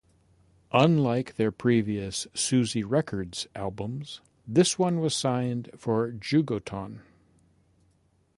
[0.73, 7.01] Unlike their previous Suzy Records albums, this one was signed for Jugoton.